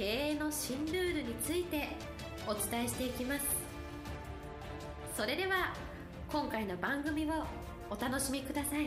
[0.00, 1.88] 経営の新ルールについて
[2.48, 3.44] お伝えしていきます。
[5.14, 5.74] それでは
[6.32, 7.44] 今回の番組を
[7.90, 8.86] お楽しみください。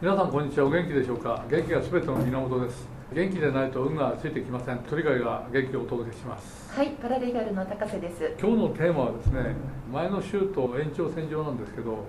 [0.00, 0.66] 皆さんこんにちは。
[0.66, 1.44] お元気でしょうか？
[1.50, 2.86] 元気がすべての源です。
[3.12, 4.78] 元気でないと運がついてきません。
[4.88, 6.72] 鳥貝が元気をお届けします。
[6.72, 8.32] はいパラレーガルの高瀬です。
[8.40, 9.56] 今日のテーマはですね
[9.92, 12.04] 前の週と延長線上なんですけど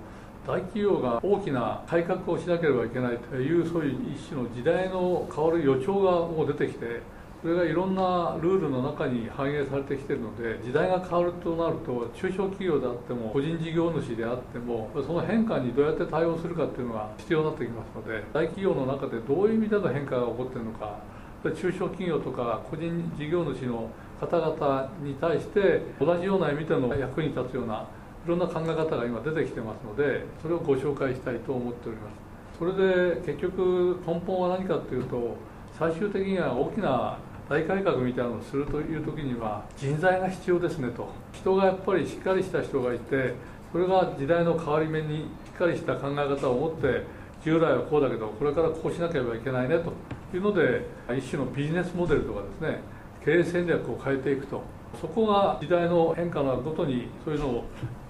[0.46, 7.02] 大企業が大きな改革をしなければいけないというそういう一種の時代の変わる予兆がもう出てきて
[7.42, 21.00] それがいろんなルールの中に反映されてきているので時代が変わるとなると中小企業であっても個人事業主であってもその変化にどうやって対応するかっていうのが必要になってきますので大企業の中でどういう意味での変化が起こっているのか
[21.44, 23.90] 中小企業とか個人事業主の
[24.22, 27.88] 方々に対して同じような意味での役に立つような
[28.26, 32.58] いろんな考え方が今出てきてますのでそれをご紹介したいと思っております。
[32.58, 35.36] それで結局根本は何かっていうと
[35.78, 37.18] 最終的には大きな
[37.50, 41.10] 大改革みたいなのをするという時には人材が必要ですねと。
[41.34, 43.34] 人がやっぱりしっかりした人がいて
[43.72, 47.04] それが時代の変わり目にしっかりした考え方を持って
[47.44, 49.92] 従来はこうだけどこれからこうしなければいけないねと
[50.36, 50.86] いうので
[51.18, 52.80] 一種のビジネスモデルとかですね
[53.26, 54.62] 経営戦略を変えていくと。
[55.00, 57.64] そこが時代の変化のごとにそういうのを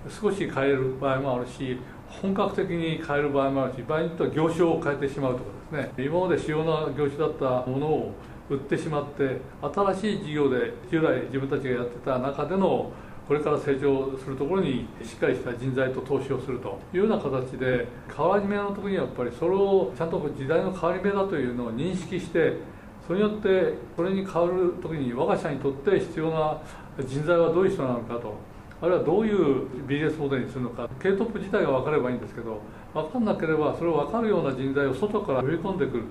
[0.10, 6.06] 少し変える場合もあるし本格的に変える場合もあるし場合によっては業種を変えてしまうとかですね。
[6.06, 8.12] 今まで主要な業種だったものを
[8.50, 12.92] 売ってしまって新しい事業で従来自分たちがやってた中での
[13.28, 22.58] これから成長するところにしっかりした人材と投資をするというような形で変わり目の時にやっぱりそれをちゃんと時代の変わり目だというのを認識して
[23.08, 26.58] それによってこれに変わる時に我が社にとって必要な
[27.06, 28.36] 人材はどういう人なのかと。
[28.82, 30.90] あるいはどういうビジネスモデルにするのか。
[31.02, 32.60] K トップ自体が分かればいいんですけど
[32.94, 36.04] 分かんなければそれを分かるような人材を外から呼び込んでくる。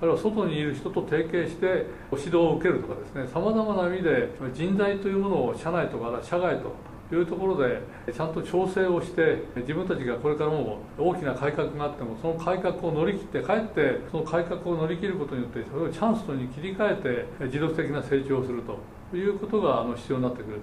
[0.00, 3.26] あるいは外にいる人と提携して指導を受けるとかですね。
[3.26, 6.72] さまざまな意味で人材というものを社内とか社外と
[7.12, 7.82] いうところで
[8.12, 20.60] ちゃんと調整をして自分たちがこれからも大きな改革があってもその改革を乗り切ってかえってその改革を乗り切ることによってそれをチャンスに切り替えて持続的な成長をするということが必要になってくる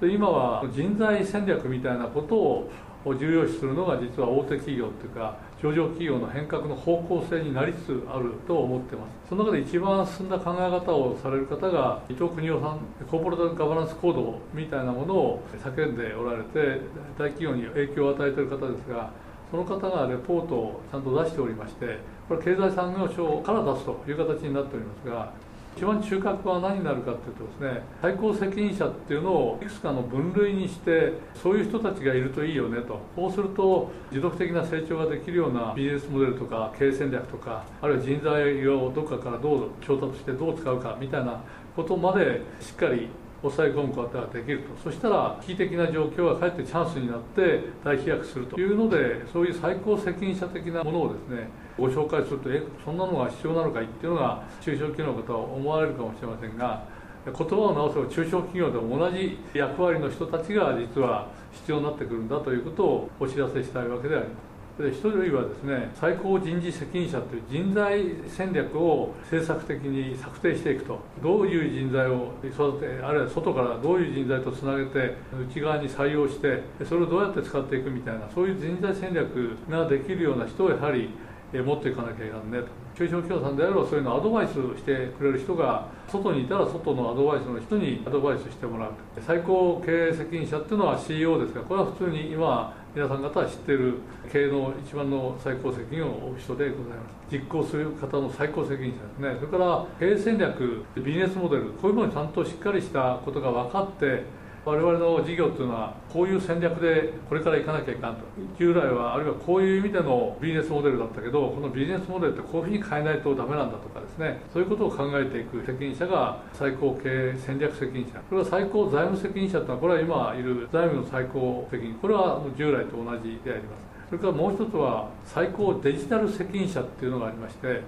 [0.00, 2.70] で今は人材戦略みたいなことを
[3.14, 9.28] 重要視するのが実は大手企業っていうか上場企業の変革の方向性になりつつあると思ってます。
[9.28, 16.80] その中で一番進んだ考え方をされる方が伊藤邦夫さんコーポレートガバナンス行動みたいなものを叫んでおられて
[17.16, 19.10] 大企業に影響を与えている方ですが
[19.50, 21.98] その方がレポートをちゃんと出しておりまして
[22.28, 25.32] これ経済産業省から出すという形になっておりますが
[25.76, 33.00] 一番中核は何になるかというとですね最高責任者っていうのをいくつかの分類にしてそういう人たちがいるといいよねと。
[33.16, 41.42] こうすると持続的な成長ができるようなビジネスモデルとか経営戦略とかあるいは人材をどっかからどう調達してどう使うかみたいな
[41.74, 43.08] ことまでしっかり
[43.42, 44.82] 抑え込むことができると。
[44.82, 56.86] そしたら危機的な状況がかえってチャンスになって大飛躍するというのでそういう最高責任者的なものをですねご紹介するとえそんなのが必要なのかいっていうのが中小企業の方は思われるかもしれませんが
[57.24, 64.51] 言葉を直せば中小企業でも同じ役割の人たちが実は必要になってくるんだということをお知らせしたいわけであります。
[64.82, 70.98] で一人はですね最高人事責任者という人材戦略を政策的に策定していくと。
[71.22, 75.14] どういう人材を育てあるいは外からどういう人材とつなげて
[75.48, 81.10] 内側に採用してそれをどうやって使っていくみたいなそういう人材戦略ができるような人をやはり
[81.52, 82.82] 持っていかなきゃいけないねと。
[82.94, 88.90] 中小企業さんであればそういうのアドバイスしてくれる人が外にいたら外のアドバイスの人にアドバイスしてもらう。
[89.20, 93.94] 最高経営責任者っていうのは CEO ですがこれは普通に今皆さん方は知っている
[94.30, 97.32] 経営の一番の最高責任を負う人でございます。
[97.32, 99.34] 実行する方の最高責任者ですね。
[99.40, 104.24] それから経営戦略ビジネスモデルこういうものにちゃんとしっかりしたことが分かって
[104.64, 108.20] 我々の事業というのはこういう戦略でこれから行かなきゃいかんと
[108.56, 114.40] 従来はあるいはこういう意味でのビジネスモデルだったけどこのビジネスモデルってこういうふうに変えないとダメなんだとかですね。
[114.52, 118.20] そういうことを考えていく責任者が最高経営戦略責任者。
[118.20, 121.94] これは最高財務責任者というのはこれは今いる財務の最高責任。
[121.94, 127.80] これは従来と同じでありますそれからもう一つは最高デジタル責任者っていうのがありまして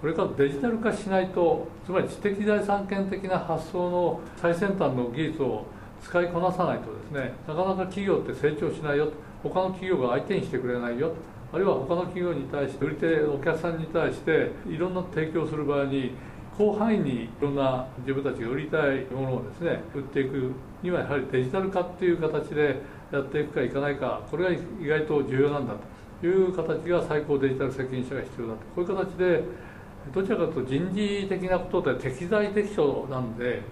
[0.00, 5.64] これからデジタル化しないとつまり知的財産権的な発想の最先端の技術を
[6.02, 9.12] 使いこなさないとですねなかなか企業って成長しないよ
[9.42, 11.12] 他の企業が相手にしてくれないよ
[11.52, 16.12] あるいは他の企業に対して売り手お客さんに対していろんな提供する場合に
[16.56, 20.52] 広範囲にいろんな自分たちが売りたいものをですね売っていく
[20.82, 22.80] にはやはりデジタル化っていう形で
[23.10, 25.74] やっていくかいかないかこれが意外と重要なんだ
[26.20, 28.58] という形が最高デジタル責任者が必要だと。
[28.74, 29.42] こういう形で
[30.14, 33.62] どちらかというと人事的なことで適材適所なんで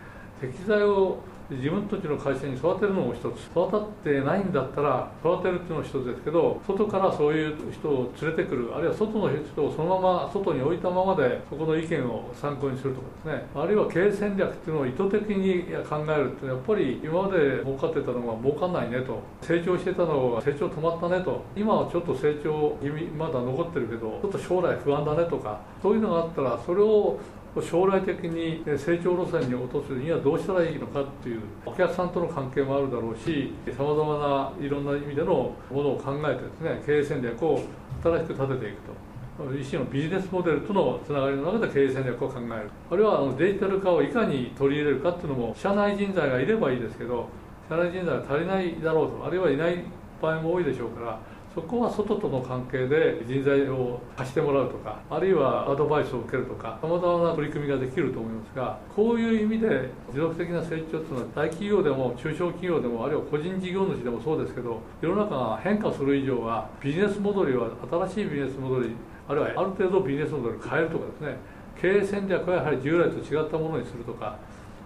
[0.40, 1.18] 適材を
[1.50, 3.46] 自分たちの会社に育てるのも一つ。
[3.46, 13.46] 育ってないんだったら育てるっていうのも一つですけど外からそういう人を連れてくるあるいは外の人をそのまま外に置いたままでそこの意見を参考にするとかですね。
[13.54, 19.20] あるいは経営戦略っていうのを意図的に考えるっていうのはやっぱり今まで儲かってたのが儲かんないねと。
[19.40, 21.42] 成長してたのが成長止まったねと。
[21.56, 27.18] 今はちょっと成長気味まだ残ってるけどちょっと将来不安だねとかそういうのがあったらそれを
[27.62, 37.60] 将来的に成長路線に落とすにはどうしたらいいのかっていうお客さんとの関係もあるだろうしさまざまないろんな意味でのものを考えてですね経営戦略を
[38.02, 39.08] 新しく立てていくと。
[39.38, 47.28] 一種のビジネスモデルとのつながりの中で経営戦略を考えるあるいはデジタル化をいかに取り入れるかっていうのも社内人材がいればいいですけど
[47.68, 49.84] 社内人材が足りないだろうとあるいはいない
[50.20, 51.20] 場合も多いでしょうから
[51.58, 67.70] そこは外との関係で人材を貸してもらうとかあるいはアドバイスを受けるとかさまざまな取り組みができると思いますがこういう意味で持続的な成長というのは大企業でも中小企業でもあるいは個人事業主でもそうですけど世の中が変化する以上はビジネスモデルは
[68.06, 68.92] 新しいビジネスモデル
[69.26, 71.36] あるいはある程度ビジネスモデルを変えるとかですね
[71.82, 74.38] 経営戦略はやはり従来と違ったものにするとか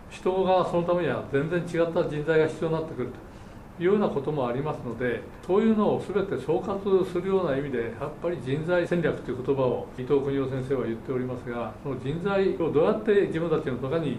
[0.09, 3.32] 人がそのためには全然違った人材が必要になってくると。
[3.83, 14.19] いうようなこともありますのでそういうのを全て総括するような意味でやっぱり人材戦略という言葉を伊藤邦夫先生は言っておりますがその人材をどうやって自分たちの中に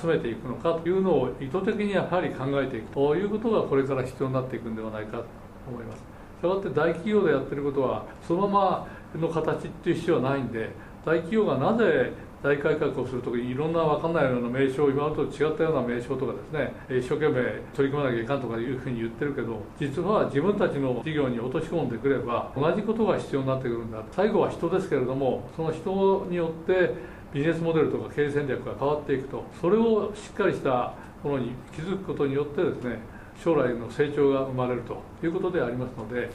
[0.00, 5.24] 集めていくのかというのを意図的にやはり考えていくということがこれから必要になっていくんではないかと
[5.68, 6.12] 思います。
[6.38, 10.70] したがって大企業でやってることはそのままの形っていう必要はないんで
[11.04, 12.12] 大企業がなぜ
[12.42, 17.42] 大改革をするときいろんな分かんないような名称今までと違ったような名称とかですね一生懸命
[17.72, 24.02] 取り組まなきゃいかんとかいうふうに言ってるけど実は自分たちの事業に落とし込んでくれば同じことが必要になってくるんだ。
[24.10, 26.94] 最後は人ですけれどもその人によって
[27.32, 29.44] ビジネスモデルとか経営戦略が変わっていくと。
[29.60, 32.98] それをしっかりしたものに気づくことによってですね
[33.42, 36.28] 将来の成長が生まれるということでありますので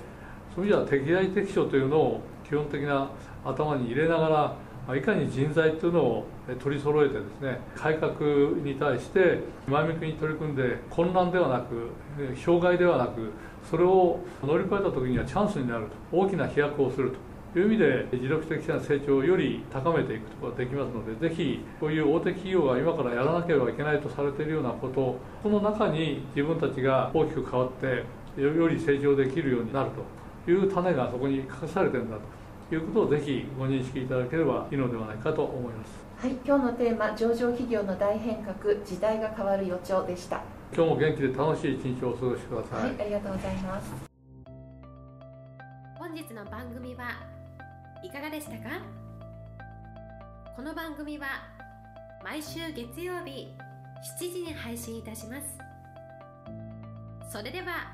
[0.55, 3.09] そういう意味では適材適所というのを基本的な
[3.45, 4.55] 頭に入れながら
[4.95, 6.25] いかに人材というのを
[6.59, 8.11] 取り揃えてですね改革
[8.63, 11.89] に対して前向きに取り組んで混乱ではなく
[12.39, 13.31] 障害ではなく
[13.69, 17.13] それを乗り越えた時にはチャンスになると大きな飛躍をする
[17.53, 28.05] という意味で持続的な成長をより高めていくことができますのでぜひこういう大手企業が今からやらなければいけないとされているようなことこの中に自分たちが大きく変わって
[28.41, 29.89] より成長できるようになる
[30.45, 32.36] という種がそこに隠されてるんだと。
[32.75, 35.91] いうことをぜひご認識いただければいいのではないかと思います。
[36.21, 40.41] はい、今日のテーマ上場企業の大変革時代が変わる予兆でした。
[40.73, 42.83] 今日も元気で楽しい一日をお過ごしください。
[42.83, 43.93] はい、ありがとうございます。
[45.97, 47.11] 本日の番組は
[48.03, 48.81] いかがでしたか？
[50.55, 51.27] この番組は
[52.23, 53.53] 毎週月曜日
[54.19, 55.59] 7時に配信いたします
[57.31, 57.91] それでは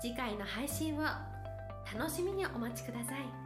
[0.00, 3.45] 次回の配信を楽しみにお待ちください。